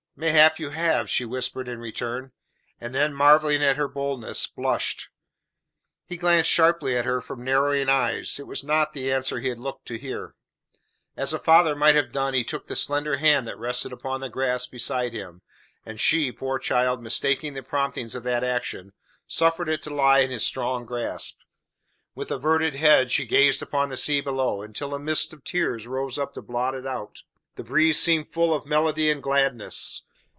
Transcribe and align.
"Mayhap 0.13 0.59
you 0.59 0.69
have," 0.69 1.09
she 1.09 1.25
whispered 1.25 1.67
in 1.67 1.79
return, 1.79 2.31
and 2.79 2.93
then, 2.93 3.11
marvelling 3.11 3.63
at 3.63 3.75
her 3.77 3.87
boldness, 3.87 4.45
blushed. 4.45 5.09
He 6.05 6.15
glanced 6.15 6.51
sharply 6.51 6.95
at 6.95 7.05
her 7.05 7.21
from 7.21 7.43
narrowing 7.43 7.89
eyes. 7.89 8.37
It 8.39 8.45
was 8.45 8.63
not 8.63 8.93
the 8.93 9.11
answer 9.11 9.39
he 9.39 9.47
had 9.47 9.57
looked 9.59 9.87
to 9.87 9.97
hear. 9.97 10.35
As 11.17 11.33
a 11.33 11.39
father 11.39 11.75
might 11.75 11.95
have 11.95 12.11
done 12.11 12.35
he 12.35 12.43
took 12.43 12.67
the 12.67 12.75
slender 12.75 13.15
hand 13.17 13.47
that 13.47 13.57
rested 13.57 13.91
upon 13.91 14.21
the 14.21 14.29
grass 14.29 14.67
beside 14.67 15.13
him, 15.13 15.41
and 15.87 15.99
she, 15.99 16.31
poor 16.31 16.59
child, 16.59 17.01
mistaking 17.01 17.55
the 17.55 17.63
promptings 17.63 18.13
of 18.13 18.21
that 18.21 18.43
action, 18.43 18.93
suffered 19.25 19.69
it 19.69 19.81
to 19.83 19.89
lie 19.89 20.19
in 20.19 20.29
his 20.29 20.45
strong 20.45 20.85
grasp. 20.85 21.39
With 22.13 22.29
averted 22.29 22.75
head 22.75 23.09
she 23.09 23.25
gazed 23.25 23.63
upon 23.63 23.89
the 23.89 23.97
sea 23.97 24.21
below, 24.21 24.61
until 24.61 24.93
a 24.93 24.99
mist 24.99 25.33
of 25.33 25.43
tears 25.43 25.87
rose 25.87 26.19
up 26.19 26.33
to 26.35 26.43
blot 26.43 26.75
it 26.75 26.85
out. 26.85 27.23
The 27.55 27.63
breeze 27.63 27.99
seemed 27.99 28.31
full 28.31 28.53
of 28.53 28.67
melody 28.67 29.09
and 29.09 29.21
gladness. 29.23 30.05